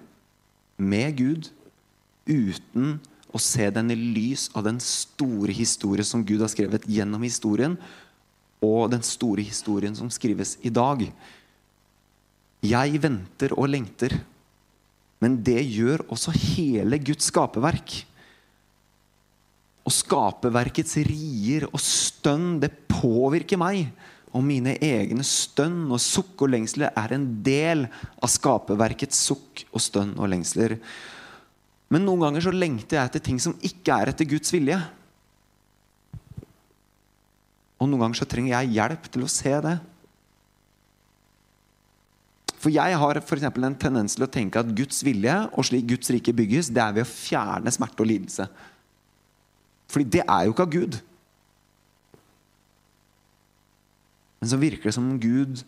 [0.79, 1.51] med Gud
[2.29, 2.99] uten
[3.35, 7.77] å se den i lys av den store historie som Gud har skrevet gjennom historien,
[8.65, 11.05] og den store historien som skrives i dag.
[12.65, 14.17] Jeg venter og lengter,
[15.23, 18.01] men det gjør også hele Guds skaperverk.
[19.87, 23.87] Og skaperverkets rier og stønn, det påvirker meg
[24.37, 27.87] og mine egne stønn og sukk og lengsler er en del
[28.19, 30.77] av skaperverkets sukk og stønn og lengsler.
[31.89, 34.77] Men noen ganger så lengter jeg etter ting som ikke er etter Guds vilje.
[37.79, 39.77] Og noen ganger så trenger jeg hjelp til å se det.
[42.59, 46.11] For jeg har for en tendens til å tenke at Guds vilje og slik Guds
[46.11, 48.49] rike bygges, det er ved å fjerne smerte og lidelse.
[49.89, 50.99] Fordi det er jo ikke av Gud.
[54.39, 55.63] Men så virker det som om Gud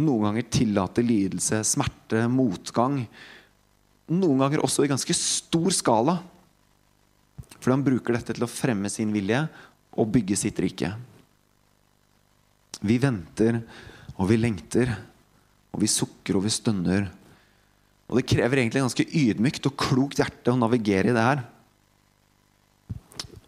[0.00, 3.02] noen ganger tillater lidelse, smerte, motgang.
[4.10, 6.18] Noen ganger også i ganske stor skala.
[7.62, 9.44] Fordi han bruker dette til å fremme sin vilje
[9.92, 10.90] og bygge sitt rike.
[12.82, 13.60] Vi venter,
[14.18, 14.90] og vi lengter,
[15.72, 17.06] og vi sukker og vi stønner.
[18.10, 21.44] Og det krever egentlig ganske ydmykt og klokt hjerte å navigere i det her.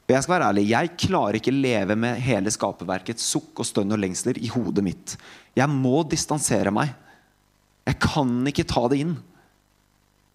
[0.04, 3.94] Og jeg skal være ærlig, jeg klarer ikke leve med hele skaperverkets sukk og stønn
[3.96, 5.14] og lengsler i hodet mitt.
[5.56, 6.92] Jeg må distansere meg.
[7.88, 9.14] Jeg kan ikke ta det inn.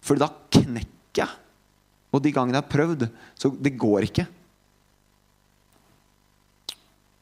[0.04, 1.38] For da knekker jeg.
[2.10, 3.06] Og de gangene jeg har prøvd,
[3.38, 4.26] så det går ikke.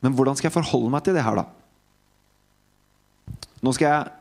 [0.05, 1.47] Men hvordan skal jeg forholde meg til det her, da?
[3.64, 4.14] Nå skal jeg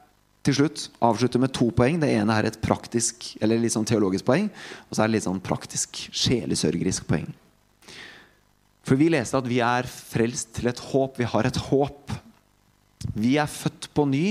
[0.48, 2.00] til slutt avslutte med to poeng.
[2.02, 4.50] Det ene er et praktisk, eller litt sånn teologisk poeng.
[4.88, 7.30] Og så er det litt sånn praktisk sjelesørgerisk poeng.
[8.88, 11.20] For vi leste at vi er frelst til et håp.
[11.20, 12.14] Vi har et håp.
[13.14, 14.26] Vi er født på ny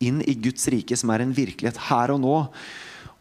[0.00, 2.36] inn i Guds rike, som er en virkelighet her og nå.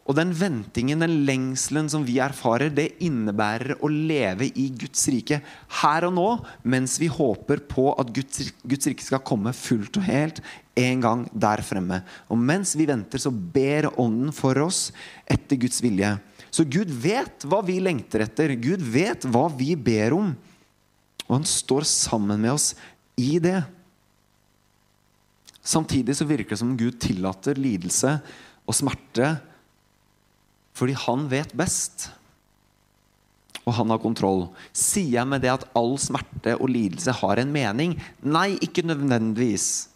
[0.09, 5.37] Og den ventingen, den lengselen som vi erfarer, det innebærer å leve i Guds rike
[5.83, 6.29] her og nå,
[6.65, 10.41] mens vi håper på at Guds, Guds rike skal komme fullt og helt
[10.79, 12.01] en gang der fremme.
[12.25, 14.87] Og mens vi venter, så ber Ånden for oss
[15.29, 16.15] etter Guds vilje.
[16.49, 18.55] Så Gud vet hva vi lengter etter.
[18.57, 20.31] Gud vet hva vi ber om.
[21.27, 22.71] Og han står sammen med oss
[23.19, 23.59] i det.
[25.61, 28.15] Samtidig så virker det som Gud tillater lidelse
[28.65, 29.35] og smerte
[30.79, 32.07] fordi han vet best.
[33.67, 34.47] Og han har kontroll.
[34.71, 37.97] Sier jeg med det at all smerte og lidelse har en mening?
[38.23, 39.89] Nei, ikke nødvendigvis.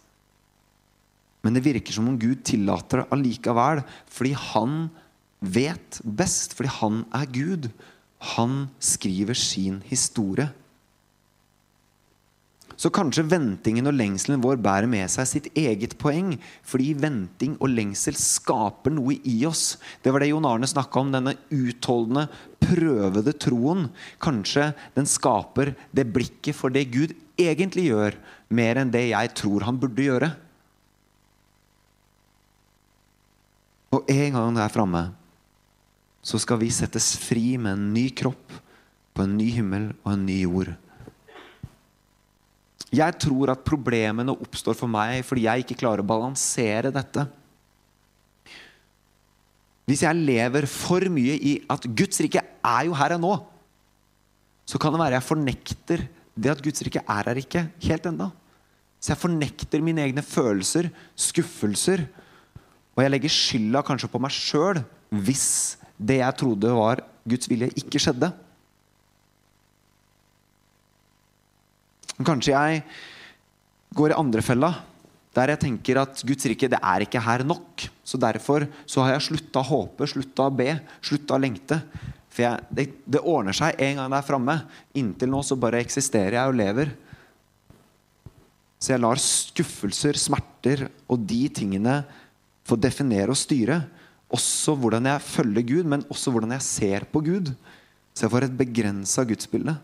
[1.44, 4.76] Men det virker som om Gud tillater det allikevel, fordi han
[5.40, 6.54] vet best.
[6.56, 7.70] Fordi han er Gud.
[8.36, 10.50] Han skriver sin historie.
[12.76, 16.34] Så kanskje ventingen og lengselen vår bærer med seg sitt eget poeng.
[16.66, 19.76] Fordi venting og lengsel skaper noe i oss.
[20.02, 22.26] Det var det Jon Arne snakka om, denne utholdende,
[22.64, 23.88] prøvede troen.
[24.22, 28.16] Kanskje den skaper det blikket for det Gud egentlig gjør,
[28.54, 30.30] mer enn det jeg tror han burde gjøre.
[33.94, 35.04] Og en gang der framme
[36.24, 38.54] så skal vi settes fri med en ny kropp
[39.14, 40.72] på en ny himmel og en ny jord.
[42.94, 47.24] Jeg tror at problemene oppstår for meg fordi jeg ikke klarer å balansere dette.
[49.88, 53.34] Hvis jeg lever for mye i at Guds rike er jo her og nå,
[54.64, 56.04] så kan det være jeg fornekter
[56.34, 58.30] det at Guds rike er her ikke helt enda.
[59.00, 62.06] Så jeg fornekter mine egne følelser, skuffelser,
[62.94, 64.80] og jeg legger skylda kanskje på meg sjøl
[65.24, 68.30] hvis det jeg trodde var Guds vilje, ikke skjedde.
[72.22, 72.82] Kanskje jeg
[73.94, 74.70] går i andre fella,
[75.34, 77.86] der jeg tenker at Guds rike det er ikke her nok.
[78.06, 81.80] Så derfor så har jeg slutta å håpe, slutta å be, slutta å lengte.
[82.30, 84.58] For jeg, det, det, ordner seg en gang der framme.
[84.98, 86.92] Inntil nå så bare eksisterer jeg og lever.
[88.78, 92.02] Så jeg lar skuffelser, smerter og de tingene
[92.66, 93.80] få definere og styre.
[94.34, 97.50] Også hvordan jeg følger Gud, men også hvordan jeg ser på Gud.
[98.14, 99.76] Så jeg får et begrensa gudsbilde.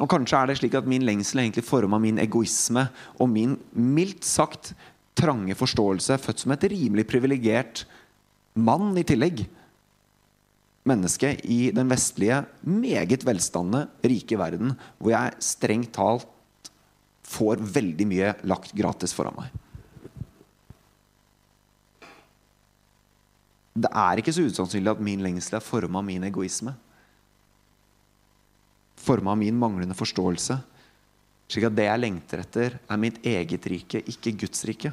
[0.00, 2.86] Og kanskje er det slik at min lengsel er egentlig forma min egoisme
[3.20, 4.72] og min mildt sagt
[5.18, 7.84] trange forståelse, født som et rimelig privilegert
[8.56, 9.44] mann i tillegg.
[10.88, 16.70] Menneske i den vestlige, meget velstandende, rike verden, hvor jeg strengt talt
[17.30, 19.52] får veldig mye lagt gratis foran meg.
[23.80, 26.72] Det er ikke så usannsynlig at min lengsel er forma av min egoisme
[29.00, 30.58] forma av min manglende forståelse.
[31.50, 34.92] Slik at det jeg lengter etter, er mitt eget rike, ikke Guds rike.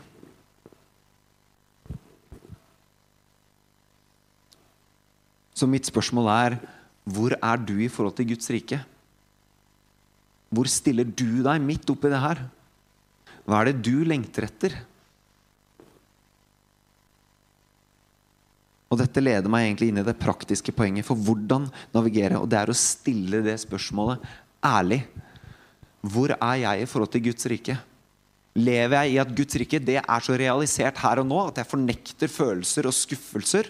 [5.57, 6.59] Så mitt spørsmål er
[7.07, 8.79] hvor er du i forhold til Guds rike?
[10.53, 12.43] Hvor stiller du deg midt oppi det her?
[13.47, 14.75] Hva er det du lengter etter?
[18.87, 22.39] Og dette leder meg egentlig inn i det praktiske poenget for hvordan navigere.
[22.39, 24.23] Og det er å stille det spørsmålet
[24.63, 25.01] ærlig.
[26.07, 27.75] Hvor er jeg i forhold til Guds rike?
[28.57, 31.69] Lever jeg i at Guds rike det er så realisert her og nå at jeg
[31.69, 33.69] fornekter følelser og skuffelser?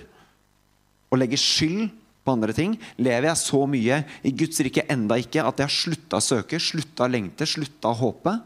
[1.12, 1.90] Og legger skyld
[2.24, 2.76] på andre ting?
[3.00, 6.62] Lever jeg så mye i Guds rike enda ikke at jeg har slutta å søke,
[6.62, 8.38] slutta å lengte, slutta å håpe?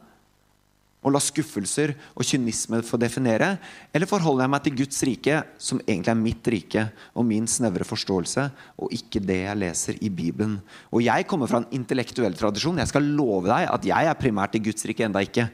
[1.02, 3.56] Og la skuffelser og kynisme få definere?
[3.94, 6.86] Eller forholder jeg meg til Guds rike, som egentlig er mitt rike
[7.18, 10.60] og min snevre forståelse, og ikke det jeg leser i Bibelen?
[10.94, 12.82] Og jeg kommer fra en intellektuell tradisjon.
[12.82, 15.50] Jeg skal love deg at jeg er primært i Guds rike enda ikke.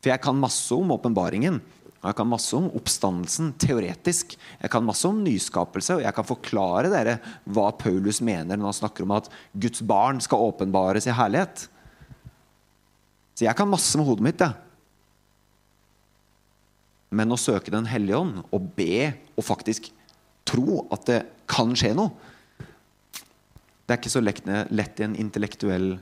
[0.00, 1.60] For jeg kan masse om åpenbaringen.
[2.00, 4.32] Jeg kan masse om oppstandelsen teoretisk.
[4.58, 8.78] Jeg kan masse om nyskapelse, og jeg kan forklare dere hva Paulus mener når han
[8.78, 11.66] snakker om at Guds barn skal åpenbares i herlighet.
[13.40, 14.52] Så jeg kan masse med hodet mitt, jeg.
[17.16, 19.86] Men å søke Den hellige ånd og be og faktisk
[20.44, 22.12] tro at det kan skje noe
[22.60, 24.44] Det er ikke så lett,
[25.00, 25.94] i en intellektuell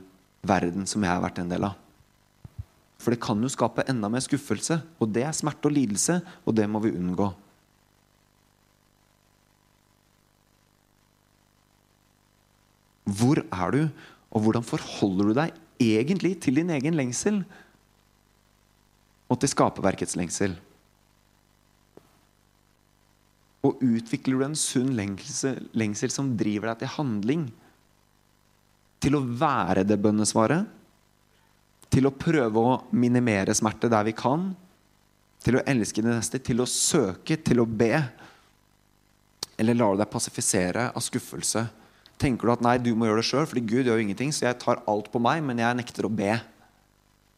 [0.43, 1.79] verden som jeg har vært en del av.
[2.99, 6.57] For det kan jo skape enda mer skuffelse, og det er smerte og lidelse, og
[6.59, 7.29] det må vi unngå.
[13.07, 13.81] Hvor er du,
[14.29, 17.41] og hvordan forholder du deg egentlig til din egen lengsel
[19.29, 20.55] og til skaperverkets lengsel?
[23.65, 27.47] Og utvikler du en sunn lengsel, lengsel som driver deg til handling?
[29.03, 30.67] Til å være det bønnesvaret?
[31.89, 34.51] Til å prøve å minimere smerte der vi kan?
[35.43, 36.39] Til å elske det neste?
[36.43, 37.39] Til å søke?
[37.39, 37.93] Til å be?
[39.59, 41.65] Eller lar du deg passifisere av skuffelse?
[42.19, 44.49] Tenker du at nei, du må gjøre det sjøl, fordi Gud gjør jo ingenting, så
[44.49, 46.33] jeg tar alt på meg, men jeg nekter å be.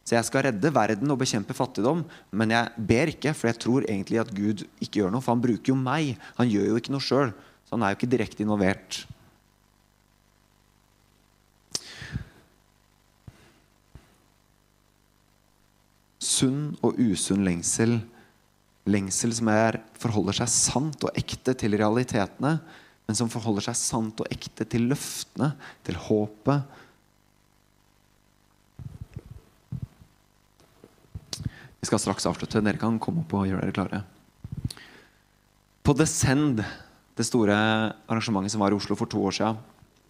[0.01, 2.01] Så jeg skal redde verden og bekjempe fattigdom,
[2.33, 5.43] men jeg ber ikke, for jeg tror egentlig at Gud ikke gjør noe, for han
[5.43, 6.15] bruker jo meg.
[6.39, 7.33] Han gjør jo ikke noe sjøl,
[7.67, 9.03] så han er jo ikke direkte involvert.
[16.21, 17.99] Sunn og usunn lengsel
[18.89, 22.55] Lengsel som er, forholder seg sant og ekte til realitetene,
[23.11, 25.49] men som forholder seg sant og ekte til løftene,
[25.83, 26.61] til håpet.
[31.81, 32.61] Vi skal straks avslutte.
[32.63, 33.99] Dere kan komme opp og gjøre dere klare.
[35.83, 36.61] På Descend,
[37.19, 37.57] det store
[38.07, 39.59] arrangementet som var i Oslo for to år siden,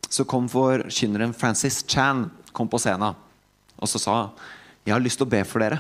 [0.06, 3.18] så kom forkynneren Francis Chan kom på scenen
[3.82, 4.16] og så sa
[4.86, 5.80] jeg har lyst til å be for dere.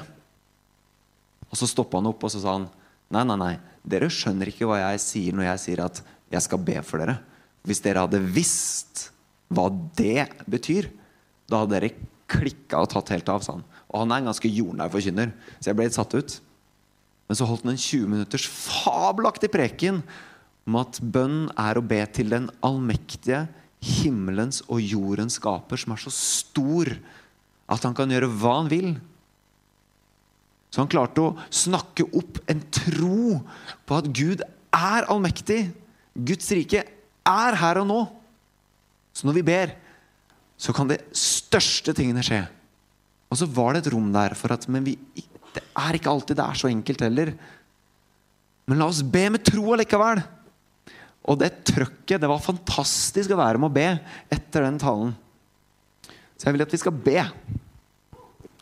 [1.51, 2.65] Og så stoppa han opp og så sa han
[3.13, 3.53] Nei, nei, nei.
[3.85, 6.01] Dere skjønner ikke hva jeg sier når jeg sier at
[6.31, 7.19] jeg skal be for dere.
[7.67, 9.09] Hvis dere hadde visst
[9.51, 9.67] hva
[9.97, 10.87] det betyr,
[11.51, 11.93] da hadde dere
[12.31, 13.57] klikka og tatt helt av, sa.
[13.91, 16.37] Og han er en ganske jordnær forkynner, så jeg ble litt satt ut.
[17.27, 20.01] Men så holdt han en 20 minutters fabelaktig preken
[20.67, 23.45] om at bønn er å be til den allmektige
[23.81, 26.93] himmelens og jordens skaper, som er så stor
[27.71, 28.93] at han kan gjøre hva han vil.
[30.71, 33.39] Så han klarte å snakke opp en tro
[33.87, 34.43] på at Gud
[34.75, 35.65] er allmektig.
[36.15, 36.83] Guds rike
[37.27, 38.01] er her og nå.
[39.15, 39.73] Så når vi ber,
[40.59, 42.43] så kan de største tingene skje.
[43.31, 44.97] Og så var det et rom der for at Men vi,
[45.55, 47.33] det er ikke alltid det er så enkelt heller.
[48.67, 50.21] Men la oss be med tro allikevel.
[51.31, 53.87] Og det trøkket, det var fantastisk å være med å be
[54.33, 55.13] etter den talen.
[56.35, 57.19] Så jeg vil at vi skal be.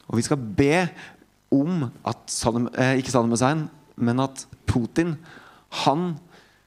[0.10, 0.74] Og vi skal be
[1.56, 5.16] om at Saddam, eh, Ikke Saddam Hussein, men at Putin
[5.86, 6.18] Han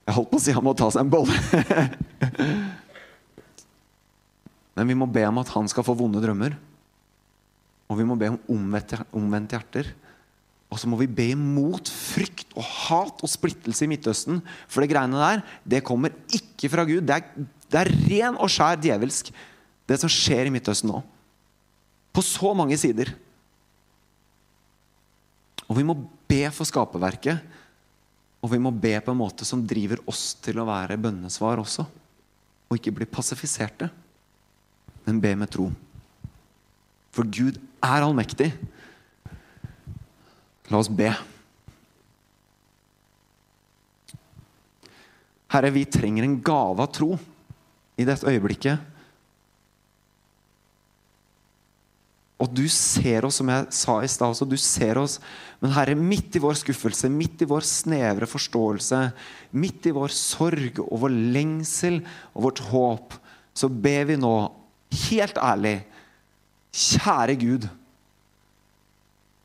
[0.03, 1.36] Jeg holdt på å si han må ta seg en bolle.
[4.76, 6.57] men vi må be om at han skal få vonde drømmer.
[7.92, 9.92] Og vi må be om omvendte, hjerter.
[10.72, 14.40] Og så må vi be imot frykt og hat og splittelse i Midtøsten.
[14.66, 17.05] For det greiene der, det kommer ikke fra Gud.
[17.05, 19.28] Det er, det er ren og skjær djevelsk,
[19.90, 21.03] det som skjer i Midtøsten nå.
[22.12, 23.12] På så mange sider.
[25.68, 25.98] Og vi må
[26.28, 27.44] be for skaperverket.
[28.43, 31.86] Og vi må be på en måte som driver oss til å være bønnesvar også.
[32.68, 33.88] Og ikke bli passifiserte,
[35.07, 35.68] men be med tro.
[37.12, 38.51] For Gud er allmektig.
[40.72, 41.11] La oss be.
[45.53, 47.12] Herre, vi trenger en gave av tro
[48.01, 48.88] i dette øyeblikket.
[52.43, 55.20] Og du ser oss, som jeg sa i stad også, du ser oss.
[55.62, 59.02] Men Herre, midt i vår skuffelse, midt i vår snevre forståelse,
[59.54, 62.00] midt i vår sorg og vår lengsel
[62.32, 63.14] og vårt håp,
[63.54, 64.34] så ber vi nå,
[65.06, 65.76] helt ærlig,
[66.72, 67.68] kjære Gud,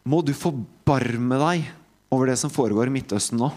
[0.08, 1.70] må du forbarme deg
[2.16, 3.52] over det som foregår i Midtøsten nå.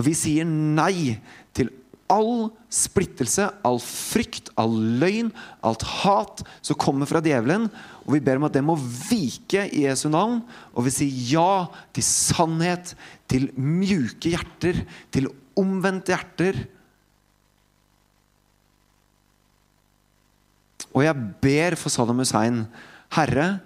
[0.00, 1.20] Og vi sier nei
[1.54, 1.68] til
[2.10, 5.30] all splittelse, all frykt, all løgn,
[5.66, 7.68] alt hat som kommer fra djevelen.
[8.10, 10.40] Og vi ber om at det må vike i Jesu navn.
[10.74, 11.50] Og vi sier ja
[11.94, 12.96] til sannhet,
[13.30, 14.80] til mjuke hjerter,
[15.14, 16.58] til omvendte hjerter.
[20.90, 22.64] Og jeg ber for Saddam Hussein,
[23.14, 23.60] Herre,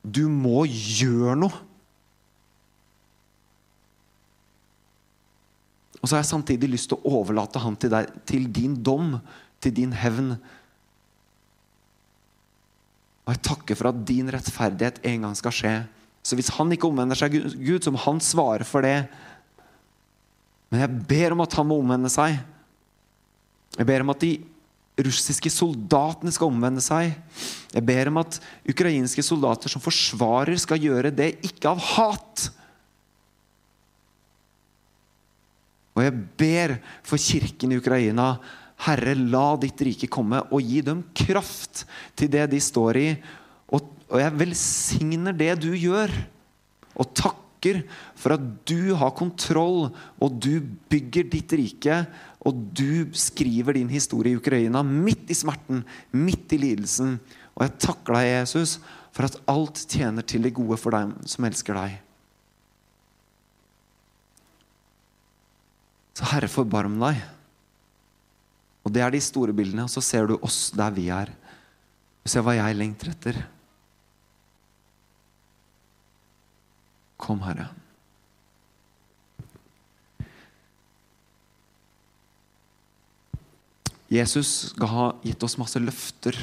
[0.00, 1.66] du må gjøre noe.
[6.00, 9.18] Og så har jeg samtidig lyst til å overlate han til deg, til din dom,
[9.60, 10.38] til din hevn.
[13.30, 15.74] Og jeg takker for at din rettferdighet en gang skal skje.
[16.26, 19.04] Så hvis han ikke omvender seg, Gud, så må han svare for det.
[20.66, 22.40] Men jeg ber om at han må omvende seg.
[23.78, 24.32] Jeg ber om at de
[25.06, 27.14] russiske soldatene skal omvende seg.
[27.70, 32.48] Jeg ber om at ukrainske soldater som forsvarer, skal gjøre det ikke av hat.
[35.94, 36.76] Og jeg ber
[37.06, 38.32] for kirken i Ukraina.
[38.86, 41.84] Herre, la ditt rike komme, og gi dem kraft
[42.16, 43.08] til det de står i.
[43.76, 46.12] Og, og jeg velsigner det du gjør,
[46.96, 47.82] og takker
[48.16, 50.62] for at du har kontroll, og du
[50.92, 52.02] bygger ditt rike,
[52.40, 55.82] og du skriver din historie i Ukraina midt i smerten,
[56.16, 57.18] midt i lidelsen.
[57.58, 58.78] Og jeg takker deg, Jesus,
[59.12, 61.98] for at alt tjener til det gode for dem som elsker deg.
[66.16, 67.20] Så Herre, forbarm deg.
[68.84, 69.84] Og det er de store bildene.
[69.86, 71.32] Og så ser du oss der vi er.
[72.24, 73.42] Du ser hva jeg lengter etter.
[77.20, 77.68] Kom, Herre.
[84.10, 86.34] Jesus skal ha gitt oss masse løfter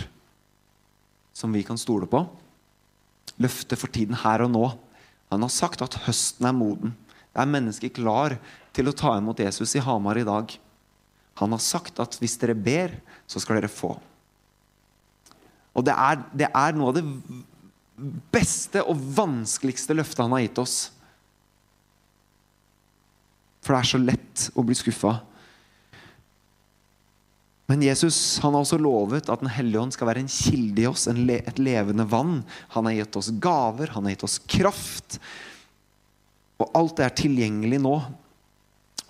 [1.35, 2.21] som vi kan stole på.
[3.43, 4.63] Løfter for tiden her og nå.
[5.33, 6.95] Han har sagt at høsten er moden.
[7.33, 8.37] Det Er mennesket klar
[8.73, 10.55] til å ta imot Jesus i Hamar i dag?
[11.37, 12.95] Han har sagt at hvis dere ber,
[13.29, 13.93] så skal dere få.
[15.77, 17.05] Og det er, det er noe av det
[18.33, 20.77] beste og vanskeligste løftet han har gitt oss.
[23.61, 25.17] For det er så lett å bli skuffa.
[27.67, 30.87] Men Jesus han har også lovet at Den hellige ånd skal være en kilde i
[30.87, 32.39] oss, le, et levende vann.
[32.73, 35.19] Han har gitt oss gaver, han har gitt oss kraft.
[36.57, 37.97] Og alt det er tilgjengelig nå.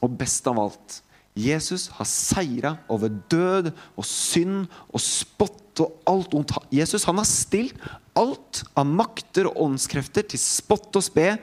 [0.01, 1.01] Og best av alt
[1.37, 6.55] Jesus har seira over død og synd og spott og alt ondt.
[6.73, 7.77] Jesus han har stilt
[8.17, 11.35] alt av makter og åndskrefter til spott og spe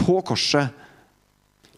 [0.00, 0.68] på korset.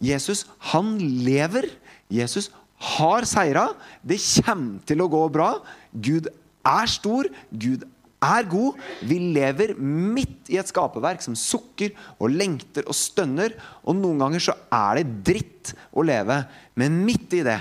[0.03, 1.69] Jesus, han lever.
[2.11, 2.51] Jesus
[2.83, 3.69] har seira.
[4.03, 5.53] Det kommer til å gå bra.
[5.95, 6.27] Gud
[6.67, 7.31] er stor.
[7.55, 7.87] Gud
[8.23, 8.79] er god.
[9.05, 13.57] Vi lever midt i et skaperverk som sukker og lengter og stønner.
[13.85, 16.43] Og noen ganger så er det dritt å leve,
[16.79, 17.61] men midt i det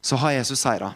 [0.00, 0.94] så har Jesus seira.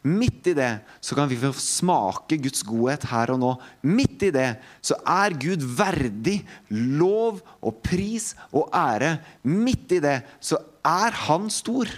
[0.00, 0.70] Midt i det
[1.04, 3.50] så kan vi få smake Guds godhet her og nå.
[3.84, 4.48] Midt i det
[4.80, 6.38] så er Gud verdig
[6.72, 9.18] lov og pris og ære.
[9.44, 11.90] Midt i det så er Han stor.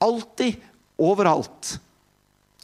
[0.00, 0.56] Alltid.
[0.94, 1.74] Overalt.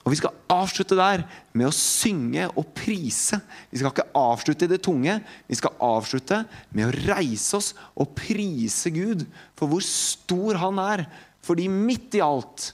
[0.01, 3.41] Og Vi skal avslutte der med å synge og prise.
[3.71, 5.19] Vi skal ikke avslutte i det tunge.
[5.47, 6.43] Vi skal avslutte
[6.73, 9.27] med å reise oss og prise Gud
[9.59, 11.05] for hvor stor Han er.
[11.45, 12.73] Fordi midt i alt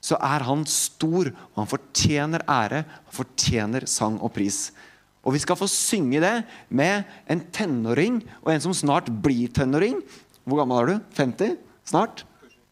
[0.00, 4.70] så er han stor, og han fortjener ære, han fortjener sang og pris.
[5.20, 6.36] Og vi skal få synge det
[6.72, 9.98] med en tenåring og en som snart blir tenåring.
[10.48, 11.10] Hvor gammel er du?
[11.18, 11.58] 50?
[11.92, 12.24] Snart?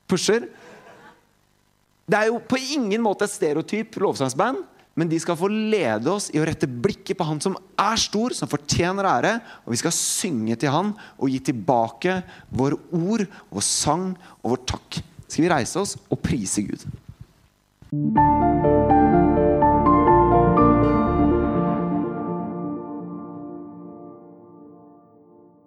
[0.08, 0.48] Pusher?
[2.08, 4.62] Det er jo på ingen måte et stereotyp lovsangsband,
[4.98, 8.34] men de skal få lede oss i å rette blikket på han som er stor,
[8.34, 9.34] som fortjener ære.
[9.62, 12.16] Og vi skal synge til han og gi tilbake
[12.50, 15.02] våre ord, vår sang og vår takk.
[15.28, 16.88] Skal vi reise oss og prise Gud?